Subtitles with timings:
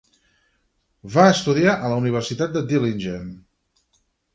[1.17, 3.33] Va estudiar a la Universitat de Dillingen.